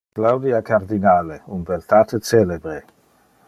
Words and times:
Claudia 0.19 0.61
Cardinale 0.69 1.37
un 1.57 1.61
beltate 1.69 2.19
celebre. 2.31 2.83